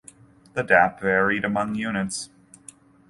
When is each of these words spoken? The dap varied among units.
The 0.53 0.63
dap 0.63 0.99
varied 0.99 1.45
among 1.45 1.75
units. 1.75 2.31